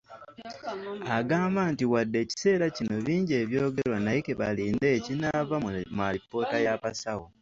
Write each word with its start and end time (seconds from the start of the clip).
Agamba 1.17 1.61
nti 1.71 1.83
wadde 1.91 2.17
ekiseera 2.23 2.65
kino 2.75 2.95
bingi 3.07 3.33
ebyogerwa 3.41 3.97
naye 4.01 4.19
ke 4.25 4.33
balinde 4.41 4.87
ekinaava 4.97 5.55
mu 5.93 5.99
alipoota 6.07 6.57
y’abasawo 6.65 7.25